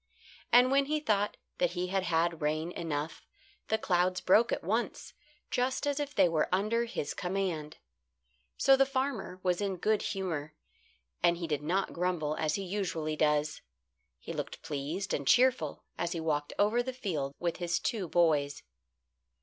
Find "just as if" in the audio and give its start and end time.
5.51-6.15